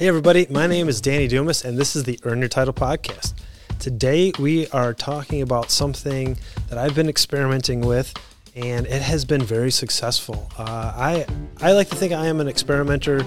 Hey, 0.00 0.06
everybody, 0.06 0.46
my 0.48 0.68
name 0.68 0.88
is 0.88 1.00
Danny 1.00 1.26
Dumas, 1.26 1.64
and 1.64 1.76
this 1.76 1.96
is 1.96 2.04
the 2.04 2.20
Earn 2.22 2.38
Your 2.38 2.48
Title 2.48 2.72
podcast. 2.72 3.34
Today, 3.80 4.30
we 4.38 4.68
are 4.68 4.94
talking 4.94 5.42
about 5.42 5.72
something 5.72 6.38
that 6.68 6.78
I've 6.78 6.94
been 6.94 7.08
experimenting 7.08 7.80
with, 7.80 8.14
and 8.54 8.86
it 8.86 9.02
has 9.02 9.24
been 9.24 9.42
very 9.42 9.72
successful. 9.72 10.52
Uh, 10.56 10.92
I, 10.94 11.26
I 11.60 11.72
like 11.72 11.88
to 11.88 11.96
think 11.96 12.12
I 12.12 12.26
am 12.26 12.38
an 12.38 12.46
experimenter. 12.46 13.22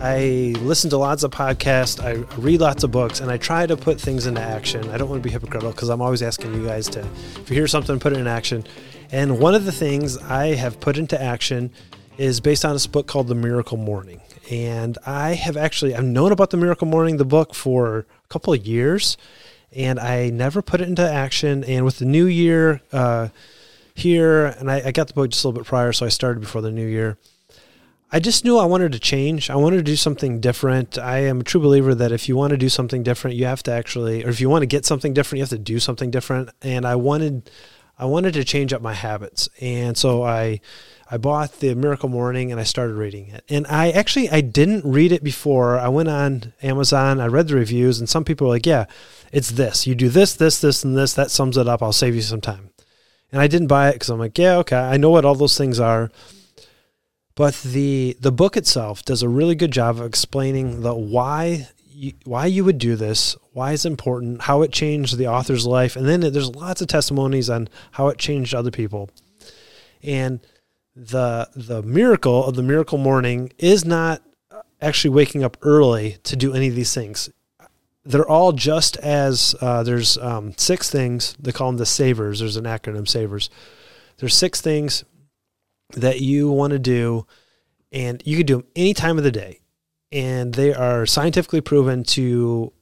I 0.00 0.54
listen 0.60 0.88
to 0.88 0.96
lots 0.96 1.24
of 1.24 1.30
podcasts, 1.30 2.02
I 2.02 2.12
read 2.40 2.62
lots 2.62 2.84
of 2.84 2.90
books, 2.90 3.20
and 3.20 3.30
I 3.30 3.36
try 3.36 3.66
to 3.66 3.76
put 3.76 4.00
things 4.00 4.24
into 4.24 4.40
action. 4.40 4.88
I 4.88 4.96
don't 4.96 5.10
want 5.10 5.22
to 5.22 5.28
be 5.28 5.30
hypocritical 5.30 5.72
because 5.72 5.90
I'm 5.90 6.00
always 6.00 6.22
asking 6.22 6.54
you 6.54 6.64
guys 6.64 6.88
to, 6.88 7.00
if 7.36 7.50
you 7.50 7.54
hear 7.54 7.68
something, 7.68 8.00
put 8.00 8.14
it 8.14 8.18
in 8.18 8.26
action. 8.26 8.64
And 9.12 9.38
one 9.38 9.54
of 9.54 9.66
the 9.66 9.72
things 9.72 10.16
I 10.16 10.54
have 10.54 10.80
put 10.80 10.96
into 10.96 11.20
action 11.20 11.70
is 12.18 12.40
based 12.40 12.64
on 12.64 12.74
this 12.74 12.86
book 12.86 13.06
called 13.06 13.28
The 13.28 13.34
Miracle 13.34 13.78
Morning 13.78 14.20
and 14.50 14.96
I 15.04 15.34
have 15.34 15.56
actually 15.56 15.94
I've 15.94 16.04
known 16.04 16.32
about 16.32 16.50
the 16.50 16.56
Miracle 16.56 16.86
Morning, 16.86 17.16
the 17.16 17.24
book, 17.24 17.54
for 17.54 17.98
a 17.98 18.28
couple 18.28 18.52
of 18.52 18.66
years, 18.66 19.16
and 19.72 19.98
I 19.98 20.30
never 20.30 20.62
put 20.62 20.80
it 20.80 20.88
into 20.88 21.08
action. 21.08 21.64
And 21.64 21.84
with 21.84 21.98
the 21.98 22.04
new 22.04 22.26
year 22.26 22.80
uh, 22.92 23.28
here, 23.94 24.46
and 24.46 24.70
I, 24.70 24.82
I, 24.86 24.92
got 24.92 25.08
the 25.08 25.14
book 25.14 25.30
just 25.30 25.44
a 25.44 25.48
little 25.48 25.60
bit 25.60 25.66
prior, 25.66 25.92
so 25.92 26.06
I 26.06 26.08
started 26.08 26.40
before 26.40 26.62
the 26.62 26.70
new 26.70 26.86
year. 26.86 27.18
I 28.10 28.20
just 28.20 28.42
knew 28.42 28.56
I 28.56 28.64
wanted 28.64 28.92
to 28.92 28.98
change. 28.98 29.50
I 29.50 29.56
wanted 29.56 29.76
to 29.76 29.82
do 29.82 29.96
something 29.96 30.40
different. 30.40 30.96
I 30.96 31.18
am 31.18 31.40
a 31.40 31.44
true 31.44 31.60
believer 31.60 31.94
that 31.94 32.10
if 32.10 32.26
you 32.26 32.36
want 32.36 32.52
to 32.52 32.56
do 32.56 32.70
something 32.70 33.02
different, 33.02 33.36
you 33.36 33.44
have 33.44 33.62
to 33.64 33.72
actually, 33.72 34.24
or 34.24 34.30
if 34.30 34.40
you 34.40 34.48
want 34.48 34.62
to 34.62 34.66
get 34.66 34.86
something 34.86 35.12
different, 35.12 35.38
you 35.38 35.42
have 35.42 35.50
to 35.50 35.58
do 35.58 35.78
something 35.78 36.10
different. 36.10 36.48
And 36.62 36.86
I 36.86 36.96
wanted, 36.96 37.50
I 37.98 38.06
wanted 38.06 38.32
to 38.34 38.44
change 38.44 38.72
up 38.72 38.80
my 38.80 38.94
habits, 38.94 39.50
and 39.60 39.98
so 39.98 40.22
I 40.22 40.60
I 41.10 41.16
bought 41.16 41.60
the 41.60 41.74
Miracle 41.74 42.08
Morning 42.08 42.52
and 42.52 42.60
I 42.60 42.64
started 42.64 42.94
reading 42.94 43.28
it. 43.28 43.42
And 43.48 43.66
I 43.66 43.90
actually 43.90 44.28
I 44.28 44.42
didn't 44.42 44.84
read 44.84 45.10
it 45.12 45.24
before. 45.24 45.78
I 45.78 45.88
went 45.88 46.08
on 46.08 46.52
Amazon, 46.62 47.20
I 47.20 47.26
read 47.26 47.48
the 47.48 47.54
reviews, 47.54 47.98
and 47.98 48.08
some 48.08 48.24
people 48.24 48.46
were 48.46 48.54
like, 48.54 48.66
"Yeah, 48.66 48.84
it's 49.32 49.50
this. 49.50 49.86
You 49.86 49.94
do 49.94 50.08
this, 50.08 50.34
this, 50.34 50.60
this, 50.60 50.84
and 50.84 50.96
this. 50.96 51.14
That 51.14 51.30
sums 51.30 51.56
it 51.56 51.68
up. 51.68 51.82
I'll 51.82 51.92
save 51.92 52.14
you 52.14 52.22
some 52.22 52.40
time." 52.40 52.70
And 53.32 53.40
I 53.40 53.46
didn't 53.46 53.68
buy 53.68 53.88
it 53.88 53.94
because 53.94 54.10
I'm 54.10 54.18
like, 54.18 54.38
"Yeah, 54.38 54.56
okay, 54.58 54.76
I 54.76 54.96
know 54.98 55.10
what 55.10 55.24
all 55.24 55.34
those 55.34 55.56
things 55.56 55.80
are." 55.80 56.10
But 57.34 57.54
the 57.62 58.16
the 58.20 58.32
book 58.32 58.56
itself 58.56 59.04
does 59.04 59.22
a 59.22 59.28
really 59.28 59.54
good 59.54 59.70
job 59.70 59.98
of 59.98 60.06
explaining 60.06 60.82
the 60.82 60.94
why 60.94 61.68
you, 61.86 62.12
why 62.24 62.46
you 62.46 62.64
would 62.64 62.78
do 62.78 62.96
this, 62.96 63.36
why 63.52 63.72
it's 63.72 63.84
important, 63.84 64.42
how 64.42 64.62
it 64.62 64.72
changed 64.72 65.16
the 65.16 65.28
author's 65.28 65.66
life, 65.66 65.96
and 65.96 66.06
then 66.06 66.20
there's 66.20 66.54
lots 66.54 66.82
of 66.82 66.88
testimonies 66.88 67.48
on 67.48 67.68
how 67.92 68.08
it 68.08 68.18
changed 68.18 68.54
other 68.54 68.70
people. 68.70 69.08
And 70.02 70.40
the 70.98 71.48
the 71.54 71.82
miracle 71.82 72.44
of 72.44 72.56
the 72.56 72.62
miracle 72.62 72.98
morning 72.98 73.52
is 73.56 73.84
not 73.84 74.20
actually 74.80 75.10
waking 75.10 75.44
up 75.44 75.56
early 75.62 76.16
to 76.24 76.34
do 76.34 76.52
any 76.52 76.68
of 76.68 76.74
these 76.74 76.92
things. 76.92 77.30
They're 78.04 78.28
all 78.28 78.52
just 78.52 78.96
as 78.96 79.54
uh, 79.60 79.82
there's 79.84 80.18
um, 80.18 80.54
six 80.56 80.90
things 80.90 81.36
they 81.38 81.52
call 81.52 81.68
them 81.68 81.76
the 81.76 81.86
savers. 81.86 82.40
There's 82.40 82.56
an 82.56 82.64
acronym 82.64 83.06
savers. 83.06 83.48
There's 84.16 84.34
six 84.34 84.60
things 84.60 85.04
that 85.94 86.20
you 86.20 86.50
want 86.50 86.72
to 86.72 86.78
do, 86.78 87.26
and 87.92 88.20
you 88.24 88.36
can 88.36 88.46
do 88.46 88.56
them 88.56 88.66
any 88.74 88.92
time 88.92 89.18
of 89.18 89.24
the 89.24 89.30
day, 89.30 89.60
and 90.10 90.54
they 90.54 90.74
are 90.74 91.06
scientifically 91.06 91.60
proven 91.60 92.02
to 92.04 92.72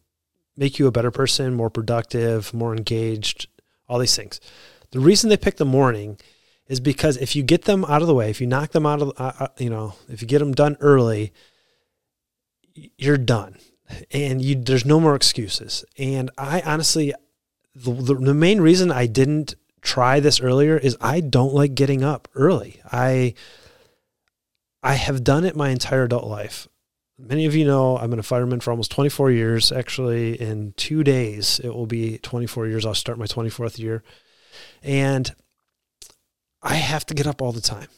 make 0.57 0.79
you 0.79 0.87
a 0.87 0.93
better 0.93 1.11
person, 1.11 1.55
more 1.55 1.71
productive, 1.71 2.55
more 2.55 2.75
engaged, 2.75 3.49
all 3.89 3.99
these 3.99 4.17
things. 4.17 4.41
The 4.93 5.01
reason 5.01 5.29
they 5.29 5.37
pick 5.37 5.57
the 5.57 5.67
morning 5.67 6.19
is 6.69 6.81
because 6.81 7.17
if 7.17 7.37
you 7.37 7.43
get 7.43 7.65
them 7.65 7.85
out 7.85 8.03
of 8.03 8.09
the 8.09 8.15
way, 8.15 8.31
if 8.31 8.41
you 8.41 8.47
knock 8.47 8.73
them 8.73 8.87
out 8.87 9.01
of, 9.01 9.13
uh, 9.17 9.33
uh, 9.39 9.49
you 9.59 9.71
know, 9.71 9.95
if 10.09 10.21
you 10.21 10.29
get 10.29 10.41
them 10.41 10.53
done 10.53 10.77
early, 10.81 11.33
you're 12.99 13.19
done, 13.19 13.57
and 14.11 14.43
you 14.43 14.57
there's 14.57 14.85
no 14.85 15.01
more 15.01 15.15
excuses. 15.15 15.85
And 15.99 16.31
I 16.37 16.61
honestly, 16.63 17.15
the, 17.75 17.93
the, 17.93 18.15
the 18.15 18.35
main 18.35 18.61
reason 18.61 18.91
I 18.91 19.07
didn't 19.07 19.55
try 19.81 20.19
this 20.21 20.41
earlier 20.41 20.77
is 20.77 20.97
I 21.01 21.21
don't 21.21 21.55
like 21.55 21.75
getting 21.75 22.03
up 22.03 22.29
early. 22.35 22.81
I 22.91 23.35
I 24.83 24.95
have 24.95 25.25
done 25.25 25.45
it 25.45 25.57
my 25.57 25.71
entire 25.71 26.05
adult 26.05 26.25
life. 26.25 26.69
Many 27.19 27.47
of 27.47 27.55
you 27.55 27.65
know 27.65 27.97
I've 27.97 28.11
been 28.11 28.19
a 28.19 28.25
fireman 28.25 28.61
for 28.61 28.73
almost 28.73 28.91
24 28.91 29.31
years. 29.31 29.73
Actually, 29.73 30.39
in 30.41 30.75
two 30.77 31.03
days, 31.03 31.61
it 31.65 31.75
will 31.75 31.87
be 31.87 32.19
24 32.19 32.67
years. 32.67 32.85
I'll 32.85 32.95
start 32.95 33.19
my 33.19 33.25
24th 33.25 33.79
year. 33.79 34.03
And 34.83 35.35
I 36.67 36.75
have 36.75 37.07
to 37.07 37.15
get 37.15 37.27
up 37.27 37.41
all 37.41 37.53
the 37.53 37.61
time. 37.61 37.89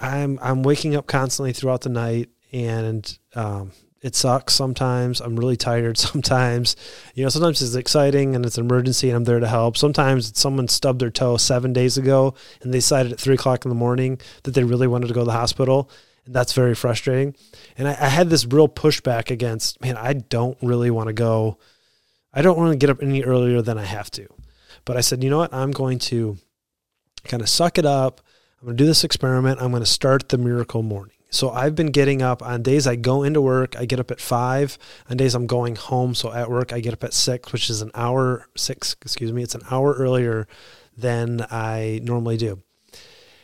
I'm 0.00 0.38
I'm 0.42 0.62
waking 0.62 0.94
up 0.94 1.06
constantly 1.06 1.52
throughout 1.52 1.80
the 1.80 1.88
night, 1.88 2.28
and 2.52 3.18
um, 3.34 3.72
it 4.02 4.14
sucks 4.14 4.54
sometimes. 4.54 5.20
I'm 5.20 5.36
really 5.36 5.56
tired 5.56 5.98
sometimes. 6.08 6.76
You 7.14 7.24
know, 7.24 7.30
sometimes 7.30 7.62
it's 7.62 7.74
exciting 7.74 8.34
and 8.34 8.44
it's 8.44 8.58
an 8.58 8.64
emergency 8.64 9.08
and 9.08 9.16
I'm 9.16 9.24
there 9.24 9.40
to 9.40 9.48
help. 9.48 9.76
Sometimes 9.76 10.38
someone 10.38 10.68
stubbed 10.68 11.00
their 11.00 11.10
toe 11.10 11.36
seven 11.36 11.72
days 11.72 11.98
ago 11.98 12.34
and 12.62 12.72
they 12.72 12.78
decided 12.78 13.12
at 13.12 13.20
three 13.20 13.34
o'clock 13.34 13.64
in 13.64 13.68
the 13.68 13.74
morning 13.74 14.20
that 14.44 14.52
they 14.52 14.64
really 14.64 14.86
wanted 14.86 15.08
to 15.08 15.14
go 15.14 15.20
to 15.20 15.26
the 15.26 15.32
hospital. 15.32 15.90
And 16.24 16.34
that's 16.34 16.52
very 16.52 16.74
frustrating. 16.74 17.34
And 17.76 17.88
I, 17.88 17.92
I 17.92 18.08
had 18.08 18.30
this 18.30 18.46
real 18.46 18.68
pushback 18.68 19.30
against, 19.30 19.80
man, 19.80 19.96
I 19.96 20.14
don't 20.14 20.58
really 20.62 20.90
want 20.90 21.08
to 21.08 21.12
go. 21.12 21.58
I 22.32 22.42
don't 22.42 22.56
want 22.56 22.72
to 22.72 22.78
get 22.78 22.90
up 22.90 23.02
any 23.02 23.22
earlier 23.22 23.60
than 23.60 23.76
I 23.78 23.84
have 23.84 24.10
to. 24.12 24.26
But 24.84 24.96
I 24.96 25.00
said, 25.02 25.22
you 25.22 25.30
know 25.30 25.38
what? 25.38 25.52
I'm 25.52 25.72
going 25.72 25.98
to 25.98 26.38
kind 27.24 27.42
of 27.42 27.48
suck 27.48 27.78
it 27.78 27.86
up. 27.86 28.20
I'm 28.60 28.66
going 28.66 28.76
to 28.76 28.82
do 28.82 28.86
this 28.86 29.04
experiment. 29.04 29.60
I'm 29.60 29.70
going 29.70 29.82
to 29.82 29.88
start 29.88 30.28
the 30.28 30.38
miracle 30.38 30.82
morning. 30.82 31.14
So 31.30 31.50
I've 31.50 31.74
been 31.76 31.92
getting 31.92 32.22
up 32.22 32.42
on 32.42 32.62
days 32.62 32.86
I 32.86 32.96
go 32.96 33.22
into 33.22 33.40
work, 33.40 33.76
I 33.78 33.84
get 33.84 34.00
up 34.00 34.10
at 34.10 34.20
five. 34.20 34.76
On 35.08 35.16
days 35.16 35.34
I'm 35.34 35.46
going 35.46 35.76
home, 35.76 36.14
so 36.14 36.32
at 36.32 36.50
work 36.50 36.72
I 36.72 36.80
get 36.80 36.92
up 36.92 37.04
at 37.04 37.14
six, 37.14 37.52
which 37.52 37.70
is 37.70 37.82
an 37.82 37.92
hour 37.94 38.48
six, 38.56 38.96
excuse 39.00 39.32
me, 39.32 39.42
it's 39.42 39.54
an 39.54 39.62
hour 39.70 39.94
earlier 39.94 40.48
than 40.96 41.46
I 41.50 42.00
normally 42.02 42.36
do. 42.36 42.62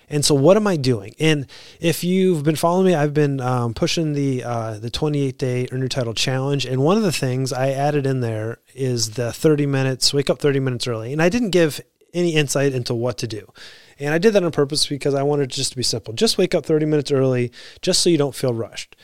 And 0.08 0.24
so, 0.24 0.36
what 0.36 0.56
am 0.56 0.68
I 0.68 0.76
doing? 0.76 1.14
And 1.18 1.48
if 1.80 2.04
you've 2.04 2.44
been 2.44 2.54
following 2.54 2.86
me, 2.86 2.94
I've 2.94 3.14
been 3.14 3.40
um, 3.40 3.74
pushing 3.74 4.12
the 4.12 4.44
uh, 4.44 4.78
the 4.78 4.90
28 4.90 5.36
day 5.36 5.68
Earn 5.72 5.80
Your 5.80 5.88
Title 5.88 6.14
challenge. 6.14 6.64
And 6.64 6.82
one 6.82 6.96
of 6.96 7.02
the 7.02 7.10
things 7.10 7.52
I 7.52 7.70
added 7.70 8.06
in 8.06 8.20
there 8.20 8.58
is 8.72 9.12
the 9.12 9.32
30 9.32 9.66
minutes, 9.66 10.14
wake 10.14 10.30
up 10.30 10.38
30 10.38 10.60
minutes 10.60 10.86
early. 10.86 11.12
And 11.12 11.20
I 11.20 11.28
didn't 11.28 11.50
give 11.50 11.80
any 12.16 12.34
insight 12.34 12.72
into 12.72 12.94
what 12.94 13.18
to 13.18 13.26
do. 13.26 13.52
And 13.98 14.12
I 14.12 14.18
did 14.18 14.32
that 14.32 14.44
on 14.44 14.50
purpose 14.52 14.86
because 14.86 15.14
I 15.14 15.22
wanted 15.22 15.44
it 15.44 15.50
just 15.50 15.70
to 15.70 15.76
be 15.76 15.82
simple. 15.82 16.12
Just 16.14 16.38
wake 16.38 16.54
up 16.54 16.66
30 16.66 16.86
minutes 16.86 17.12
early, 17.12 17.52
just 17.82 18.02
so 18.02 18.10
you 18.10 18.18
don't 18.18 18.34
feel 18.34 18.52
rushed. 18.52 18.96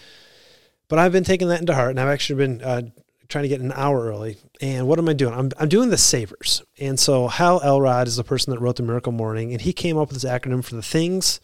But 0.88 0.98
I've 0.98 1.12
been 1.12 1.24
taking 1.24 1.48
that 1.48 1.60
into 1.60 1.74
heart, 1.74 1.90
and 1.90 2.00
I've 2.00 2.08
actually 2.08 2.36
been 2.36 2.62
uh, 2.62 2.82
trying 3.28 3.42
to 3.42 3.48
get 3.48 3.60
an 3.60 3.72
hour 3.72 4.06
early. 4.06 4.36
And 4.60 4.86
what 4.86 4.98
am 4.98 5.08
I 5.08 5.14
doing? 5.14 5.34
I'm, 5.34 5.50
I'm 5.58 5.68
doing 5.68 5.88
the 5.88 5.96
savers. 5.96 6.62
And 6.78 7.00
so 7.00 7.28
Hal 7.28 7.62
Elrod 7.62 8.06
is 8.06 8.16
the 8.16 8.24
person 8.24 8.50
that 8.52 8.60
wrote 8.60 8.76
the 8.76 8.82
Miracle 8.82 9.12
Morning, 9.12 9.52
and 9.52 9.60
he 9.60 9.72
came 9.72 9.96
up 9.96 10.08
with 10.08 10.20
this 10.20 10.30
acronym 10.30 10.64
for 10.64 10.74
the 10.74 10.82
things 10.82 11.40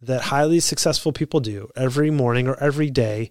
that 0.00 0.22
highly 0.22 0.60
successful 0.60 1.12
people 1.12 1.40
do 1.40 1.70
every 1.76 2.10
morning 2.10 2.48
or 2.48 2.56
every 2.62 2.90
day 2.90 3.30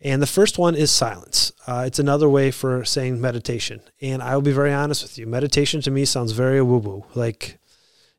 and 0.00 0.22
the 0.22 0.26
first 0.26 0.58
one 0.58 0.74
is 0.74 0.90
silence. 0.90 1.52
Uh, 1.66 1.84
it's 1.86 1.98
another 1.98 2.28
way 2.28 2.50
for 2.50 2.84
saying 2.84 3.20
meditation. 3.20 3.82
And 4.00 4.22
I 4.22 4.34
will 4.34 4.42
be 4.42 4.52
very 4.52 4.72
honest 4.72 5.02
with 5.02 5.18
you. 5.18 5.26
Meditation 5.26 5.82
to 5.82 5.90
me 5.90 6.04
sounds 6.04 6.32
very 6.32 6.62
woo 6.62 6.78
woo. 6.78 7.04
Like, 7.14 7.58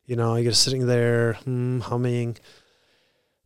you 0.06 0.14
know, 0.14 0.36
you're 0.36 0.52
sitting 0.52 0.86
there 0.86 1.34
hmm, 1.44 1.80
humming. 1.80 2.36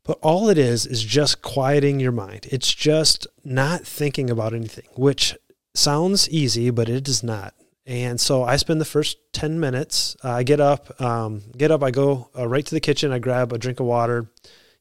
But 0.05 0.19
all 0.23 0.49
it 0.51 0.59
is 0.59 0.87
is 0.87 1.03
just 1.03 1.43
quieting 1.43 1.99
your 1.99 2.13
mind. 2.13 2.47
It's 2.51 2.73
just 2.73 3.27
not 3.43 3.85
thinking 3.87 4.31
about 4.31 4.53
anything, 4.53 4.87
which 4.97 5.35
sounds 5.75 6.29
easy, 6.29 6.71
but 6.71 6.89
it 6.89 7.09
is 7.09 7.23
not. 7.23 7.55
And 7.87 8.21
so 8.21 8.43
I 8.43 8.57
spend 8.57 8.81
the 8.81 8.85
first 8.85 9.17
10 9.33 9.59
minutes. 9.59 10.17
Uh, 10.23 10.33
I 10.33 10.43
get 10.43 10.61
up, 10.61 11.01
um, 11.01 11.43
get 11.57 11.71
up, 11.71 11.83
I 11.83 11.91
go 11.91 12.31
uh, 12.37 12.47
right 12.47 12.67
to 12.67 12.75
the 12.75 12.81
kitchen. 12.81 13.13
I 13.13 13.19
grab 13.19 13.53
a 13.53 13.59
drink 13.59 13.81
of 13.81 13.87
water, 13.87 14.29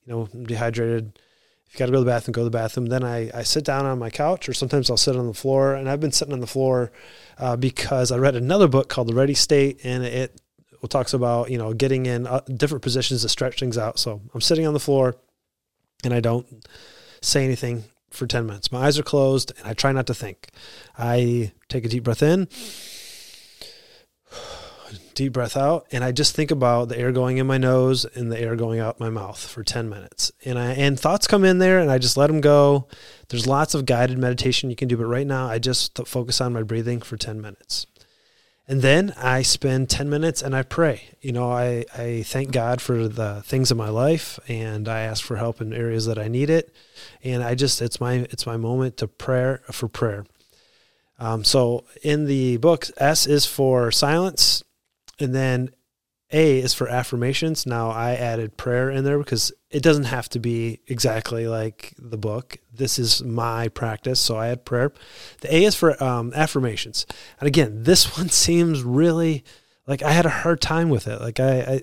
you 0.04 0.14
know, 0.14 0.28
I'm 0.34 0.46
dehydrated 0.46 1.18
you 1.72 1.80
got 1.80 1.88
to 1.88 1.92
go 1.92 1.98
to 1.98 2.04
the 2.04 2.10
bathroom, 2.10 2.34
go 2.34 2.42
to 2.42 2.46
the 2.46 2.52
bathroom. 2.52 2.86
Then 2.88 3.04
I, 3.04 3.30
I 3.38 3.44
sit 3.44 3.66
down 3.66 3.86
on 3.86 4.00
my 4.00 4.10
couch, 4.10 4.48
or 4.48 4.54
sometimes 4.54 4.90
I'll 4.90 4.98
sit 4.98 5.16
on 5.16 5.28
the 5.28 5.34
floor. 5.34 5.74
And 5.76 5.90
I've 5.90 6.00
been 6.00 6.12
sitting 6.12 6.34
on 6.34 6.40
the 6.40 6.48
floor 6.48 6.92
uh, 7.38 7.58
because 7.58 8.12
I 8.12 8.18
read 8.18 8.36
another 8.36 8.68
book 8.68 8.88
called 8.88 9.08
The 9.08 9.14
Ready 9.14 9.34
State, 9.34 9.82
and 9.84 10.04
it, 10.04 10.40
it 10.82 10.90
talks 10.90 11.14
about 11.14 11.50
you 11.52 11.58
know 11.58 11.74
getting 11.74 12.06
in 12.06 12.28
uh, 12.28 12.42
different 12.42 12.84
positions 12.84 13.24
to 13.24 13.30
stretch 13.30 13.60
things 13.60 13.78
out. 13.78 14.00
So 14.00 14.22
I'm 14.34 14.42
sitting 14.42 14.66
on 14.66 14.74
the 14.74 14.80
floor, 14.80 15.16
and 16.04 16.14
I 16.14 16.20
don't 16.20 16.66
say 17.22 17.44
anything 17.44 17.86
for 18.12 18.28
10 18.28 18.46
minutes. 18.46 18.72
My 18.72 18.86
eyes 18.86 18.98
are 18.98 19.04
closed, 19.04 19.52
and 19.58 19.68
I 19.68 19.74
try 19.74 19.92
not 19.92 20.08
to 20.08 20.14
think. 20.14 20.50
I 20.98 21.52
take 21.68 21.86
a 21.86 21.90
deep 21.90 22.04
breath 22.04 22.24
in 22.24 22.48
deep 25.16 25.34
breath 25.34 25.58
out, 25.58 25.88
and 25.92 26.04
I 26.04 26.12
just 26.12 26.36
think 26.36 26.52
about 26.52 26.90
the 26.90 26.98
air 26.98 27.12
going 27.12 27.38
in 27.38 27.48
my 27.48 27.58
nose 27.58 28.06
and 28.06 28.32
the 28.32 28.40
air 28.40 28.56
going 28.56 28.80
out 28.80 29.00
my 29.00 29.10
mouth 29.10 29.40
for 29.40 29.64
10 29.64 29.90
minutes. 29.90 30.32
And 30.44 30.60
I 30.60 30.72
and 30.74 31.00
thoughts 31.00 31.28
come 31.28 31.44
in 31.44 31.58
there 31.58 31.80
and 31.80 31.90
I 31.90 31.98
just 31.98 32.18
let 32.18 32.28
them 32.28 32.42
go. 32.42 32.88
There's 33.30 33.48
lots 33.48 33.74
of 33.74 33.86
guided 33.86 34.18
meditation 34.18 34.70
you 34.70 34.76
can 34.76 34.88
do, 34.88 34.98
but 34.98 35.06
right 35.06 35.26
now 35.26 35.48
I 35.48 35.60
just 35.60 35.98
focus 36.08 36.40
on 36.42 36.54
my 36.54 36.64
breathing 36.64 37.02
for 37.02 37.18
10 37.18 37.42
minutes. 37.42 37.88
And 38.68 38.82
then 38.82 39.14
I 39.18 39.44
spend 39.44 39.90
10 39.90 40.10
minutes 40.10 40.42
and 40.42 40.56
I 40.56 40.64
pray. 40.64 41.10
You 41.22 41.32
know, 41.32 41.52
I, 41.52 41.86
I 41.96 42.24
thank 42.24 42.52
God 42.52 42.82
for 42.82 43.08
the 43.08 43.44
things 43.44 43.70
in 43.70 43.78
my 43.78 43.90
life 43.90 44.40
and 44.48 44.90
I 44.90 45.02
ask 45.02 45.24
for 45.24 45.38
help 45.38 45.62
in 45.62 45.72
areas 45.72 46.08
that 46.08 46.18
I 46.18 46.28
need 46.28 46.50
it. 46.50 46.74
And 47.24 47.44
I 47.44 47.54
just, 47.54 47.82
it's 47.82 48.02
my, 48.02 48.28
it's 48.32 48.48
my 48.48 48.58
moment 48.58 48.98
to 48.98 49.08
prayer 49.08 49.62
for 49.72 49.88
prayer. 49.88 50.26
Um, 51.20 51.44
so 51.44 51.86
in 52.02 52.26
the 52.26 52.58
book, 52.58 52.88
S 52.98 53.28
is 53.28 53.46
for 53.46 53.92
silence. 53.92 54.64
And 55.20 55.34
then 55.34 55.70
A 56.32 56.60
is 56.60 56.74
for 56.74 56.88
affirmations. 56.88 57.66
Now 57.66 57.90
I 57.90 58.14
added 58.14 58.58
prayer 58.58 58.90
in 58.90 59.04
there 59.04 59.18
because 59.18 59.52
it 59.70 59.84
doesn't 59.84 60.06
have 60.06 60.30
to 60.30 60.40
be 60.40 60.80
exactly 60.88 61.48
like 61.48 61.94
the 61.98 62.18
book. 62.18 62.58
This 62.74 62.98
is 62.98 63.24
my 63.24 63.68
practice, 63.70 64.20
so 64.20 64.38
I 64.38 64.48
had 64.48 64.66
prayer. 64.66 64.94
The 65.42 65.54
A 65.54 65.64
is 65.66 65.76
for 65.76 66.02
um, 66.04 66.32
affirmations, 66.36 67.06
and 67.40 67.48
again, 67.48 67.84
this 67.84 68.18
one 68.18 68.30
seems 68.30 68.84
really 68.84 69.44
like 69.88 70.02
I 70.02 70.12
had 70.12 70.26
a 70.26 70.30
hard 70.30 70.62
time 70.62 70.90
with 70.90 71.08
it. 71.08 71.22
Like 71.22 71.40
I, 71.40 71.60
I, 71.60 71.82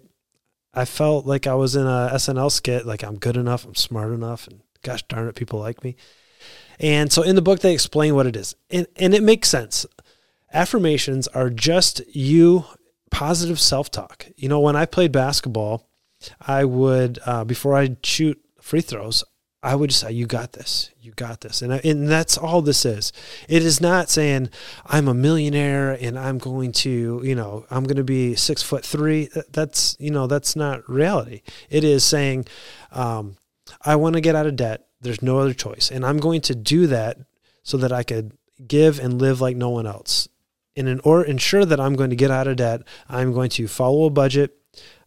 I 0.75 0.85
felt 0.85 1.27
like 1.27 1.47
I 1.47 1.55
was 1.55 1.77
in 1.77 1.87
a 1.87 2.11
SNL 2.15 2.51
skit. 2.51 2.87
Like 2.87 3.03
I'm 3.03 3.19
good 3.19 3.37
enough, 3.37 3.65
I'm 3.65 3.75
smart 3.75 4.13
enough, 4.13 4.47
and 4.49 4.61
gosh 4.83 5.03
darn 5.05 5.29
it, 5.29 5.35
people 5.35 5.61
like 5.61 5.85
me. 5.85 5.97
And 6.79 7.13
so 7.13 7.23
in 7.23 7.37
the 7.37 7.43
book, 7.43 7.61
they 7.61 7.75
explain 7.75 8.15
what 8.15 8.27
it 8.27 8.37
is, 8.37 8.55
and 8.71 8.87
and 8.97 9.15
it 9.15 9.23
makes 9.23 9.49
sense. 9.49 9.87
Affirmations 10.53 11.29
are 11.29 11.49
just 11.49 12.03
you 12.15 12.65
positive 13.13 13.61
self 13.61 13.93
talk. 13.93 14.27
You 14.37 14.49
know, 14.49 14.59
when 14.59 14.75
I 14.75 14.87
played 14.87 15.13
basketball 15.13 15.87
I 16.41 16.65
would 16.65 17.19
uh, 17.25 17.45
before 17.45 17.77
I 17.77 17.97
shoot 18.03 18.41
free 18.61 18.81
throws, 18.81 19.25
I 19.63 19.75
would 19.75 19.93
say, 19.93 20.13
"You 20.13 20.27
got 20.27 20.53
this. 20.53 20.91
You 21.01 21.13
got 21.13 21.41
this," 21.41 21.63
and 21.63 21.75
I, 21.75 21.81
and 21.85 22.09
that's 22.09 22.37
all 22.37 22.63
this 22.63 22.85
is. 22.85 23.13
It 23.49 23.63
is 23.63 23.81
not 23.81 24.11
saying 24.11 24.51
I'm 24.87 25.09
a 25.09 25.15
millionaire 25.15 25.93
and 25.93 26.19
I'm 26.19 26.39
going 26.39 26.73
to, 26.73 27.21
you 27.25 27.35
know, 27.35 27.65
I'm 27.71 27.85
going 27.85 27.97
to 27.97 28.05
be 28.05 28.35
six 28.35 28.63
foot 28.63 28.85
three. 28.85 29.29
That's 29.53 29.97
you 30.01 30.11
know, 30.11 30.27
that's 30.27 30.57
not 30.57 30.89
reality. 30.89 31.43
It 31.71 31.85
is 31.85 32.05
saying, 32.05 32.47
um, 32.91 33.37
I 33.85 33.97
want 33.97 34.15
to 34.15 34.21
get 34.21 34.35
out 34.35 34.47
of 34.47 34.57
debt. 34.57 34.87
There's 35.01 35.23
no 35.23 35.39
other 35.39 35.55
choice, 35.55 35.91
and 35.91 36.05
I'm 36.05 36.19
going 36.19 36.41
to 36.43 36.55
do 36.55 36.87
that 36.89 37.19
so 37.63 37.77
that 37.77 37.93
I 37.93 38.03
could 38.03 38.33
give 38.67 38.99
and 38.99 39.21
live 39.21 39.41
like 39.41 39.57
no 39.57 39.71
one 39.71 39.87
else. 39.87 40.29
And 40.77 40.89
in 40.89 41.01
order 41.01 41.25
ensure 41.25 41.65
that 41.65 41.81
I'm 41.81 41.97
going 41.97 42.11
to 42.11 42.17
get 42.17 42.31
out 42.31 42.49
of 42.49 42.57
debt, 42.57 42.83
I'm 43.09 43.33
going 43.33 43.51
to 43.51 43.69
follow 43.69 44.05
a 44.05 44.11
budget 44.11 44.59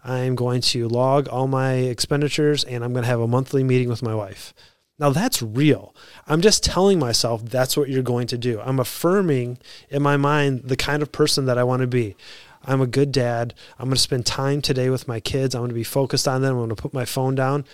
I'm 0.06 0.36
going 0.36 0.62
to 0.62 0.88
log 0.88 1.28
all 1.28 1.48
my 1.48 1.74
expenditures 1.74 2.64
and 2.64 2.84
I'm 2.84 2.94
going 2.94 3.04
to 3.04 3.10
have 3.10 3.20
a 3.20 3.28
monthly 3.28 3.64
meeting 3.64 3.90
with 3.90 4.04
my 4.04 4.14
wife. 4.14 4.54
Now 5.00 5.10
that's 5.10 5.42
real. 5.42 5.96
I'm 6.28 6.42
just 6.42 6.64
telling 6.64 7.00
myself 7.00 7.44
that's 7.44 7.76
what 7.76 7.90
you're 7.90 8.04
going 8.04 8.28
to 8.28 8.38
do. 8.38 8.62
I'm 8.62 8.80
affirming 8.80 9.58
in 9.90 10.04
my 10.04 10.16
mind 10.16 10.62
the 10.66 10.78
kind 10.78 11.02
of 11.02 11.12
person 11.12 11.46
that 11.46 11.58
I 11.58 11.64
want 11.64 11.82
to 11.82 11.88
be. 11.88 12.16
I'm 12.64 12.82
a 12.82 12.88
good 12.88 13.12
dad. 13.12 13.56
I'm 13.80 13.86
going 13.86 13.96
to 13.96 14.02
spend 14.02 14.28
time 14.28 14.62
today 14.62 14.90
with 14.90 15.08
my 15.08 15.20
kids. 15.20 15.56
I'm 15.56 15.62
going 15.62 15.70
to 15.70 15.76
be 15.76 15.84
focused 15.84 16.28
on 16.28 16.42
them. 16.44 16.52
I'm 16.52 16.60
going 16.60 16.70
to 16.70 16.76
put 16.76 16.94
my 16.94 17.06
phone 17.06 17.34
down. 17.34 17.66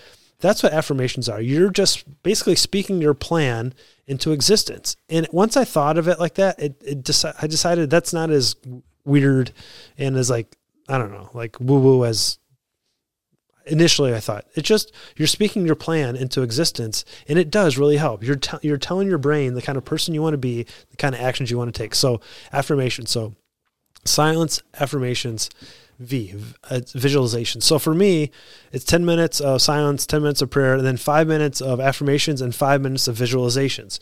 That's 0.42 0.62
what 0.62 0.72
affirmations 0.72 1.28
are. 1.28 1.40
You're 1.40 1.70
just 1.70 2.04
basically 2.24 2.56
speaking 2.56 3.00
your 3.00 3.14
plan 3.14 3.72
into 4.08 4.32
existence. 4.32 4.96
And 5.08 5.26
once 5.30 5.56
I 5.56 5.64
thought 5.64 5.96
of 5.96 6.08
it 6.08 6.18
like 6.18 6.34
that, 6.34 6.58
it, 6.58 6.82
it 6.84 7.04
deci- 7.04 7.34
I 7.40 7.46
decided 7.46 7.88
that's 7.88 8.12
not 8.12 8.30
as 8.30 8.56
weird 9.04 9.52
and 9.96 10.16
as 10.16 10.28
like 10.28 10.56
I 10.88 10.98
don't 10.98 11.12
know, 11.12 11.30
like 11.32 11.58
woo 11.60 11.78
woo 11.78 12.04
as 12.04 12.38
initially 13.66 14.12
I 14.12 14.18
thought. 14.18 14.44
It's 14.54 14.68
just 14.68 14.92
you're 15.16 15.28
speaking 15.28 15.64
your 15.64 15.76
plan 15.76 16.16
into 16.16 16.42
existence, 16.42 17.04
and 17.28 17.38
it 17.38 17.48
does 17.48 17.78
really 17.78 17.96
help. 17.96 18.24
You're 18.24 18.40
you're 18.62 18.78
telling 18.78 19.08
your 19.08 19.18
brain 19.18 19.54
the 19.54 19.62
kind 19.62 19.78
of 19.78 19.84
person 19.84 20.12
you 20.12 20.22
want 20.22 20.34
to 20.34 20.38
be, 20.38 20.66
the 20.90 20.96
kind 20.96 21.14
of 21.14 21.20
actions 21.20 21.52
you 21.52 21.58
want 21.58 21.72
to 21.72 21.78
take. 21.78 21.94
So 21.94 22.20
affirmation. 22.52 23.06
So 23.06 23.36
silence, 24.04 24.60
affirmations. 24.80 25.50
V, 26.02 26.34
uh, 26.70 26.80
visualization. 26.92 27.60
So 27.60 27.78
for 27.78 27.94
me, 27.94 28.30
it's 28.72 28.84
10 28.84 29.04
minutes 29.04 29.40
of 29.40 29.62
silence, 29.62 30.06
10 30.06 30.22
minutes 30.22 30.42
of 30.42 30.50
prayer, 30.50 30.74
and 30.74 30.86
then 30.86 30.96
five 30.96 31.26
minutes 31.26 31.60
of 31.60 31.80
affirmations 31.80 32.40
and 32.40 32.54
five 32.54 32.80
minutes 32.80 33.08
of 33.08 33.16
visualizations. 33.16 33.98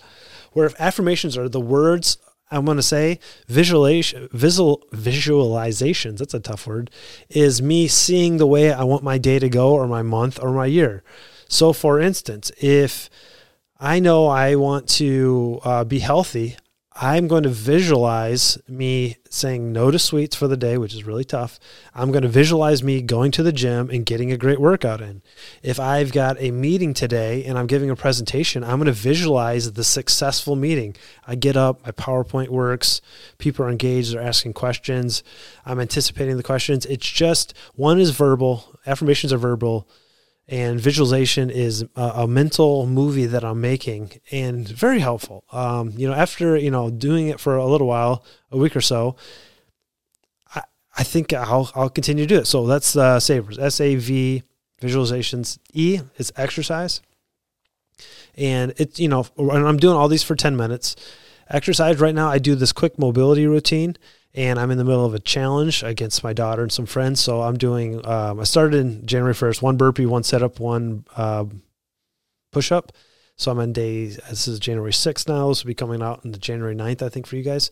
Where 0.52 0.66
if 0.66 0.80
affirmations 0.80 1.36
are 1.36 1.48
the 1.48 1.60
words 1.60 2.18
I'm 2.50 2.64
going 2.64 2.78
to 2.78 2.82
say 2.82 3.20
visualization, 3.46 4.28
visual, 4.32 4.82
visualizations, 4.92 6.18
that's 6.18 6.34
a 6.34 6.40
tough 6.40 6.66
word, 6.66 6.90
is 7.28 7.62
me 7.62 7.86
seeing 7.86 8.38
the 8.38 8.46
way 8.46 8.72
I 8.72 8.82
want 8.82 9.04
my 9.04 9.18
day 9.18 9.38
to 9.38 9.48
go 9.48 9.72
or 9.72 9.86
my 9.86 10.02
month 10.02 10.42
or 10.42 10.50
my 10.50 10.66
year. 10.66 11.04
So, 11.48 11.72
for 11.72 12.00
instance, 12.00 12.50
if 12.60 13.08
I 13.78 14.00
know 14.00 14.26
I 14.26 14.56
want 14.56 14.88
to 14.90 15.60
uh, 15.64 15.84
be 15.84 16.00
healthy, 16.00 16.56
I'm 16.92 17.28
going 17.28 17.44
to 17.44 17.50
visualize 17.50 18.58
me 18.66 19.16
saying 19.30 19.72
no 19.72 19.92
to 19.92 19.98
sweets 19.98 20.34
for 20.34 20.48
the 20.48 20.56
day, 20.56 20.76
which 20.76 20.92
is 20.92 21.04
really 21.04 21.22
tough. 21.24 21.60
I'm 21.94 22.10
going 22.10 22.24
to 22.24 22.28
visualize 22.28 22.82
me 22.82 23.00
going 23.00 23.30
to 23.32 23.44
the 23.44 23.52
gym 23.52 23.90
and 23.90 24.04
getting 24.04 24.32
a 24.32 24.36
great 24.36 24.60
workout 24.60 25.00
in. 25.00 25.22
If 25.62 25.78
I've 25.78 26.10
got 26.10 26.36
a 26.40 26.50
meeting 26.50 26.92
today 26.92 27.44
and 27.44 27.56
I'm 27.56 27.68
giving 27.68 27.90
a 27.90 27.96
presentation, 27.96 28.64
I'm 28.64 28.78
going 28.78 28.86
to 28.86 28.92
visualize 28.92 29.72
the 29.72 29.84
successful 29.84 30.56
meeting. 30.56 30.96
I 31.28 31.36
get 31.36 31.56
up, 31.56 31.86
my 31.86 31.92
PowerPoint 31.92 32.48
works, 32.48 33.00
people 33.38 33.64
are 33.64 33.70
engaged, 33.70 34.12
they're 34.12 34.20
asking 34.20 34.54
questions, 34.54 35.22
I'm 35.64 35.78
anticipating 35.78 36.38
the 36.38 36.42
questions. 36.42 36.86
It's 36.86 37.08
just 37.08 37.54
one 37.76 38.00
is 38.00 38.10
verbal, 38.10 38.78
affirmations 38.84 39.32
are 39.32 39.38
verbal 39.38 39.88
and 40.50 40.80
visualization 40.80 41.48
is 41.48 41.84
a, 41.94 42.02
a, 42.16 42.26
mental 42.26 42.84
movie 42.84 43.26
that 43.26 43.44
I'm 43.44 43.60
making 43.60 44.20
and 44.32 44.66
very 44.66 44.98
helpful. 44.98 45.44
Um, 45.52 45.92
you 45.96 46.08
know, 46.08 46.12
after, 46.12 46.56
you 46.56 46.72
know, 46.72 46.90
doing 46.90 47.28
it 47.28 47.38
for 47.38 47.54
a 47.54 47.66
little 47.66 47.86
while, 47.86 48.24
a 48.50 48.58
week 48.58 48.74
or 48.74 48.80
so, 48.80 49.14
I, 50.52 50.62
I 50.98 51.04
think 51.04 51.32
I'll, 51.32 51.70
I'll 51.76 51.88
continue 51.88 52.24
to 52.24 52.34
do 52.34 52.40
it. 52.40 52.48
So 52.48 52.66
that's 52.66 52.96
uh, 52.96 53.20
Savers, 53.20 53.60
S-A-V 53.60 54.42
visualizations. 54.82 55.60
E 55.72 56.00
is 56.16 56.32
exercise. 56.36 57.00
And 58.34 58.74
it's, 58.76 58.98
you 58.98 59.08
know, 59.08 59.26
I'm 59.38 59.76
doing 59.76 59.96
all 59.96 60.08
these 60.08 60.24
for 60.24 60.34
10 60.34 60.56
minutes. 60.56 60.96
Exercise 61.50 61.98
right 62.00 62.14
now, 62.14 62.28
I 62.28 62.38
do 62.38 62.54
this 62.54 62.72
quick 62.72 62.98
mobility 62.98 63.46
routine 63.46 63.96
and 64.34 64.58
I'm 64.58 64.70
in 64.70 64.78
the 64.78 64.84
middle 64.84 65.04
of 65.04 65.14
a 65.14 65.18
challenge 65.18 65.82
against 65.82 66.22
my 66.22 66.32
daughter 66.32 66.62
and 66.62 66.70
some 66.70 66.86
friends. 66.86 67.20
So 67.20 67.42
I'm 67.42 67.56
doing. 67.56 68.06
Um, 68.06 68.40
I 68.40 68.44
started 68.44 68.78
in 68.78 69.06
January 69.06 69.34
1st, 69.34 69.60
one 69.60 69.76
burpee, 69.76 70.06
one 70.06 70.22
set 70.22 70.42
up, 70.42 70.60
one 70.60 71.04
uh, 71.16 71.46
push 72.52 72.70
up. 72.70 72.92
So 73.36 73.50
I'm 73.50 73.58
on 73.58 73.72
day. 73.72 74.06
This 74.06 74.46
is 74.46 74.58
January 74.58 74.92
6th 74.92 75.26
now. 75.26 75.48
This 75.48 75.64
will 75.64 75.68
be 75.68 75.74
coming 75.74 76.02
out 76.02 76.20
on 76.24 76.32
the 76.32 76.38
January 76.38 76.76
9th, 76.76 77.02
I 77.02 77.08
think, 77.08 77.26
for 77.26 77.36
you 77.36 77.42
guys. 77.42 77.70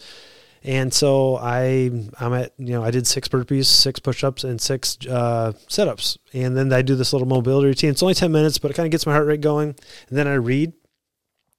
And 0.65 0.93
so 0.93 1.37
I 1.37 1.91
I'm 2.19 2.35
at 2.35 2.53
you 2.59 2.73
know 2.73 2.83
I 2.83 2.91
did 2.91 3.07
six 3.07 3.29
burpees, 3.29 3.67
six 3.67 4.01
push-ups, 4.01 4.43
and 4.43 4.61
six 4.61 4.99
uh, 5.07 5.53
sit-ups, 5.69 6.19
and 6.33 6.57
then 6.57 6.73
I 6.73 6.83
do 6.83 6.97
this 6.97 7.13
little 7.13 7.29
mobility 7.29 7.69
routine. 7.69 7.91
It's 7.91 8.03
only 8.03 8.15
ten 8.15 8.33
minutes, 8.33 8.59
but 8.59 8.73
it 8.73 8.75
kind 8.75 8.85
of 8.85 8.91
gets 8.91 9.07
my 9.07 9.13
heart 9.13 9.27
rate 9.27 9.41
going. 9.41 9.77
And 10.09 10.19
then 10.19 10.27
I 10.27 10.35
read. 10.35 10.73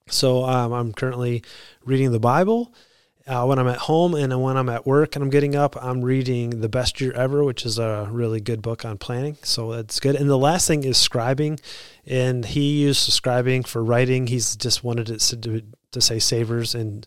So 0.09 0.43
um, 0.43 0.73
I'm 0.73 0.93
currently 0.93 1.43
reading 1.85 2.11
the 2.11 2.19
Bible 2.19 2.73
uh, 3.29 3.45
when 3.45 3.59
I'm 3.59 3.67
at 3.67 3.77
home 3.77 4.15
and 4.15 4.41
when 4.41 4.57
I'm 4.57 4.69
at 4.69 4.87
work 4.87 5.15
and 5.15 5.21
I'm 5.21 5.29
getting 5.29 5.55
up, 5.55 5.77
I'm 5.81 6.01
reading 6.01 6.61
The 6.61 6.69
Best 6.69 6.99
Year 6.99 7.11
Ever, 7.11 7.43
which 7.43 7.63
is 7.63 7.77
a 7.77 8.07
really 8.09 8.41
good 8.41 8.63
book 8.63 8.83
on 8.83 8.97
planning. 8.97 9.37
So 9.43 9.71
that's 9.71 9.99
good. 9.99 10.15
And 10.15 10.27
the 10.27 10.37
last 10.37 10.67
thing 10.67 10.83
is 10.83 10.97
scribing. 10.97 11.59
And 12.07 12.43
he 12.43 12.81
used 12.81 13.07
scribing 13.11 13.67
for 13.67 13.83
writing. 13.83 14.25
He's 14.27 14.55
just 14.55 14.83
wanted 14.83 15.11
it 15.11 15.19
to, 15.19 15.61
to 15.91 16.01
say 16.01 16.17
savers 16.17 16.73
and 16.73 17.05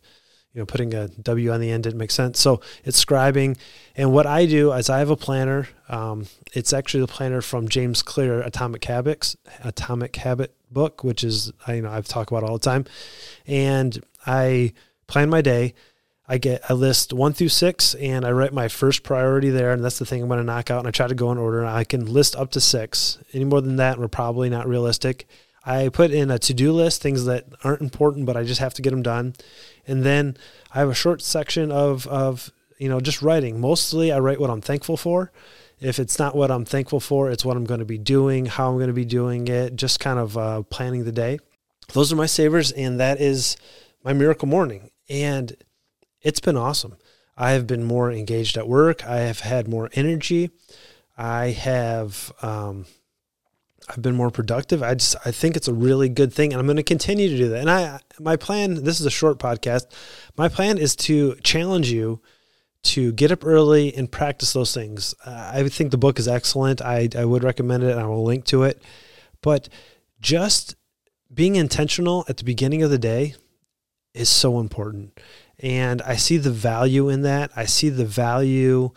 you 0.54 0.60
know 0.60 0.66
putting 0.66 0.94
a 0.94 1.08
W 1.08 1.50
on 1.50 1.60
the 1.60 1.70
end 1.70 1.84
didn't 1.84 1.98
make 1.98 2.10
sense. 2.10 2.40
So 2.40 2.60
it's 2.84 3.02
scribing. 3.02 3.56
And 3.96 4.12
what 4.12 4.26
I 4.26 4.46
do 4.46 4.72
is 4.72 4.90
I 4.90 4.98
have 4.98 5.10
a 5.10 5.16
planner. 5.16 5.68
Um, 5.88 6.26
it's 6.52 6.72
actually 6.72 7.00
the 7.00 7.08
planner 7.08 7.40
from 7.40 7.68
James 7.68 8.02
Clear, 8.02 8.40
Atomic 8.42 8.84
Habits, 8.84 9.36
Atomic 9.64 10.16
Habit 10.16 10.54
book, 10.70 11.04
which 11.04 11.24
is 11.24 11.52
I 11.66 11.74
you 11.74 11.82
know 11.82 11.90
I've 11.90 12.08
talked 12.08 12.30
about 12.30 12.44
all 12.44 12.54
the 12.54 12.64
time. 12.64 12.84
And 13.46 14.02
I 14.26 14.72
plan 15.06 15.30
my 15.30 15.40
day 15.40 15.74
I 16.32 16.38
get 16.38 16.70
I 16.70 16.74
list 16.74 17.12
one 17.12 17.32
through 17.32 17.50
six 17.50 17.94
and 17.96 18.24
I 18.24 18.30
write 18.30 18.52
my 18.52 18.68
first 18.68 19.02
priority 19.02 19.50
there, 19.50 19.72
and 19.72 19.84
that's 19.84 19.98
the 19.98 20.06
thing 20.06 20.22
I'm 20.22 20.28
going 20.28 20.38
to 20.38 20.44
knock 20.44 20.70
out. 20.70 20.78
And 20.78 20.88
I 20.88 20.90
try 20.90 21.06
to 21.06 21.14
go 21.14 21.32
in 21.32 21.38
order. 21.38 21.64
I 21.64 21.84
can 21.84 22.06
list 22.06 22.36
up 22.36 22.50
to 22.52 22.60
six. 22.60 23.18
Any 23.34 23.44
more 23.44 23.60
than 23.60 23.76
that, 23.76 23.98
we're 23.98 24.08
probably 24.08 24.48
not 24.48 24.68
realistic. 24.68 25.26
I 25.64 25.88
put 25.88 26.10
in 26.10 26.30
a 26.30 26.38
to 26.40 26.54
do 26.54 26.72
list, 26.72 27.02
things 27.02 27.24
that 27.26 27.46
aren't 27.62 27.82
important, 27.82 28.26
but 28.26 28.36
I 28.36 28.44
just 28.44 28.60
have 28.60 28.74
to 28.74 28.82
get 28.82 28.90
them 28.90 29.02
done. 29.02 29.34
And 29.86 30.04
then 30.04 30.36
I 30.74 30.80
have 30.80 30.88
a 30.88 30.94
short 30.94 31.22
section 31.22 31.70
of 31.70 32.06
of 32.06 32.52
you 32.78 32.88
know 32.88 33.00
just 33.00 33.22
writing. 33.22 33.60
Mostly, 33.60 34.12
I 34.12 34.18
write 34.18 34.40
what 34.40 34.50
I'm 34.50 34.60
thankful 34.60 34.96
for. 34.96 35.32
If 35.80 35.98
it's 35.98 36.18
not 36.18 36.36
what 36.36 36.50
I'm 36.50 36.64
thankful 36.64 37.00
for, 37.00 37.30
it's 37.30 37.44
what 37.44 37.56
I'm 37.56 37.64
going 37.64 37.80
to 37.80 37.86
be 37.86 37.98
doing, 37.98 38.46
how 38.46 38.70
I'm 38.70 38.76
going 38.76 38.86
to 38.86 38.92
be 38.92 39.04
doing 39.04 39.48
it, 39.48 39.74
just 39.74 39.98
kind 39.98 40.18
of 40.18 40.38
uh, 40.38 40.62
planning 40.62 41.04
the 41.04 41.12
day. 41.12 41.40
Those 41.92 42.12
are 42.12 42.16
my 42.16 42.26
savers, 42.26 42.70
and 42.70 43.00
that 43.00 43.20
is 43.20 43.56
my 44.04 44.12
miracle 44.12 44.46
morning. 44.46 44.90
And 45.08 45.56
it's 46.22 46.40
been 46.40 46.56
awesome. 46.56 46.96
I 47.36 47.52
have 47.52 47.66
been 47.66 47.82
more 47.82 48.12
engaged 48.12 48.56
at 48.56 48.68
work. 48.68 49.04
I 49.04 49.18
have 49.20 49.40
had 49.40 49.66
more 49.66 49.90
energy. 49.94 50.50
I 51.18 51.46
have 51.46 52.32
um, 52.42 52.86
I've 53.88 54.02
been 54.02 54.14
more 54.14 54.30
productive. 54.30 54.82
I 54.82 54.94
just 54.94 55.16
I 55.24 55.30
think 55.30 55.56
it's 55.56 55.68
a 55.68 55.74
really 55.74 56.08
good 56.08 56.32
thing, 56.32 56.52
and 56.52 56.60
I'm 56.60 56.66
going 56.66 56.76
to 56.76 56.82
continue 56.82 57.28
to 57.28 57.36
do 57.36 57.48
that. 57.48 57.60
And 57.60 57.70
I 57.70 58.00
my 58.18 58.36
plan. 58.36 58.84
This 58.84 59.00
is 59.00 59.06
a 59.06 59.10
short 59.10 59.38
podcast. 59.38 59.86
My 60.36 60.48
plan 60.48 60.78
is 60.78 60.96
to 60.96 61.36
challenge 61.42 61.90
you 61.90 62.20
to 62.82 63.12
get 63.12 63.30
up 63.30 63.44
early 63.46 63.94
and 63.94 64.10
practice 64.10 64.52
those 64.52 64.74
things. 64.74 65.14
Uh, 65.24 65.52
I 65.54 65.68
think 65.68 65.90
the 65.90 65.98
book 65.98 66.18
is 66.18 66.26
excellent. 66.26 66.82
I, 66.82 67.08
I 67.16 67.24
would 67.24 67.44
recommend 67.44 67.84
it 67.84 67.92
and 67.92 68.00
I 68.00 68.06
will 68.06 68.24
link 68.24 68.44
to 68.46 68.64
it. 68.64 68.82
But 69.40 69.68
just 70.20 70.74
being 71.32 71.56
intentional 71.56 72.24
at 72.28 72.38
the 72.38 72.44
beginning 72.44 72.82
of 72.82 72.90
the 72.90 72.98
day 72.98 73.34
is 74.14 74.28
so 74.28 74.58
important. 74.58 75.18
And 75.58 76.02
I 76.02 76.16
see 76.16 76.38
the 76.38 76.50
value 76.50 77.08
in 77.08 77.22
that. 77.22 77.50
I 77.54 77.66
see 77.66 77.88
the 77.88 78.04
value 78.04 78.90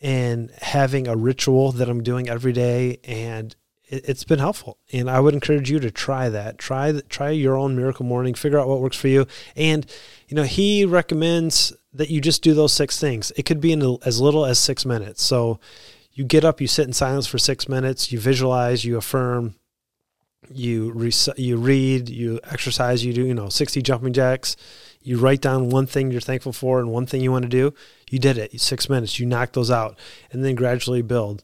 in 0.00 0.50
having 0.60 1.06
a 1.06 1.16
ritual 1.16 1.72
that 1.72 1.88
I'm 1.88 2.02
doing 2.02 2.28
every 2.28 2.52
day. 2.52 2.98
And 3.04 3.54
it, 3.90 4.06
has 4.06 4.24
been 4.24 4.38
helpful. 4.38 4.78
And 4.92 5.10
I 5.10 5.20
would 5.20 5.34
encourage 5.34 5.70
you 5.70 5.80
to 5.80 5.90
try 5.90 6.28
that. 6.28 6.58
Try 6.58 7.00
try 7.08 7.30
your 7.30 7.56
own 7.56 7.76
miracle 7.76 8.06
morning. 8.06 8.34
Figure 8.34 8.58
out 8.58 8.68
what 8.68 8.80
works 8.80 8.96
for 8.96 9.08
you. 9.08 9.26
And 9.56 9.84
you 10.28 10.36
know, 10.36 10.44
he 10.44 10.84
recommends 10.84 11.72
that 11.92 12.08
you 12.08 12.20
just 12.20 12.42
do 12.42 12.54
those 12.54 12.72
six 12.72 12.98
things. 12.98 13.32
It 13.36 13.44
could 13.44 13.60
be 13.60 13.72
in 13.72 13.98
as 14.04 14.20
little 14.20 14.46
as 14.46 14.58
six 14.58 14.86
minutes. 14.86 15.22
So 15.22 15.58
you 16.12 16.24
get 16.24 16.44
up, 16.44 16.60
you 16.60 16.66
sit 16.66 16.86
in 16.86 16.92
silence 16.92 17.26
for 17.26 17.38
six 17.38 17.68
minutes, 17.68 18.12
you 18.12 18.20
visualize, 18.20 18.84
you 18.84 18.96
affirm, 18.96 19.54
you 20.52 20.92
re- 20.92 21.12
you 21.36 21.56
read, 21.56 22.08
you 22.08 22.40
exercise, 22.44 23.04
you 23.04 23.12
do 23.12 23.26
you 23.26 23.34
know 23.34 23.48
sixty 23.48 23.82
jumping 23.82 24.12
jacks. 24.12 24.56
You 25.02 25.16
write 25.18 25.40
down 25.40 25.70
one 25.70 25.86
thing 25.86 26.10
you're 26.10 26.20
thankful 26.20 26.52
for 26.52 26.78
and 26.78 26.90
one 26.90 27.06
thing 27.06 27.22
you 27.22 27.32
want 27.32 27.44
to 27.44 27.48
do. 27.48 27.72
You 28.10 28.18
did 28.18 28.36
it. 28.36 28.60
Six 28.60 28.88
minutes. 28.90 29.18
You 29.18 29.24
knock 29.26 29.52
those 29.52 29.70
out, 29.70 29.98
and 30.30 30.44
then 30.44 30.54
gradually 30.54 31.02
build. 31.02 31.42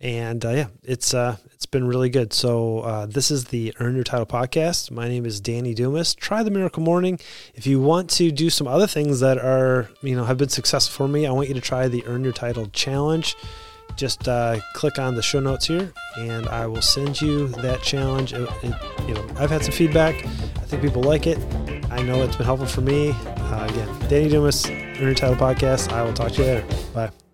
And 0.00 0.44
uh, 0.44 0.50
yeah, 0.50 0.66
it's 0.84 1.12
uh, 1.12 1.36
it's 1.54 1.66
been 1.66 1.86
really 1.86 2.08
good. 2.08 2.32
So 2.32 2.80
uh, 2.80 3.06
this 3.06 3.30
is 3.30 3.46
the 3.46 3.74
Earn 3.80 3.96
Your 3.96 4.04
Title 4.04 4.26
podcast. 4.26 4.90
My 4.92 5.08
name 5.08 5.26
is 5.26 5.40
Danny 5.40 5.74
Dumas. 5.74 6.14
Try 6.14 6.42
the 6.42 6.50
Miracle 6.50 6.82
Morning. 6.82 7.18
If 7.54 7.66
you 7.66 7.80
want 7.80 8.08
to 8.10 8.30
do 8.30 8.48
some 8.48 8.68
other 8.68 8.86
things 8.86 9.18
that 9.20 9.38
are 9.38 9.88
you 10.02 10.14
know 10.14 10.24
have 10.24 10.38
been 10.38 10.48
successful 10.48 11.06
for 11.06 11.10
me, 11.10 11.26
I 11.26 11.32
want 11.32 11.48
you 11.48 11.54
to 11.54 11.60
try 11.60 11.88
the 11.88 12.04
Earn 12.06 12.22
Your 12.22 12.32
Title 12.32 12.68
challenge 12.68 13.34
just 13.98 14.28
uh, 14.28 14.60
click 14.74 14.98
on 14.98 15.14
the 15.14 15.22
show 15.22 15.40
notes 15.40 15.66
here 15.66 15.92
and 16.16 16.48
I 16.48 16.66
will 16.66 16.80
send 16.80 17.20
you 17.20 17.48
that 17.48 17.82
challenge. 17.82 18.32
It, 18.32 18.48
it, 18.62 18.74
you 19.08 19.14
know, 19.14 19.26
I've 19.36 19.50
had 19.50 19.62
some 19.64 19.72
feedback. 19.72 20.24
I 20.24 20.60
think 20.68 20.82
people 20.82 21.02
like 21.02 21.26
it. 21.26 21.38
I 21.90 22.02
know 22.02 22.22
it's 22.22 22.36
been 22.36 22.46
helpful 22.46 22.68
for 22.68 22.80
me. 22.80 23.10
Uh, 23.10 23.66
again, 23.68 24.08
Danny 24.08 24.28
Dumas, 24.28 24.66
Earn 24.70 24.98
Your 24.98 25.14
Title 25.14 25.36
Podcast. 25.36 25.92
I 25.92 26.02
will 26.02 26.14
talk 26.14 26.32
to 26.32 26.42
you 26.42 26.46
later. 26.46 26.66
Bye. 26.94 27.27